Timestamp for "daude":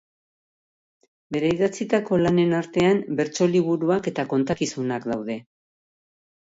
5.15-5.43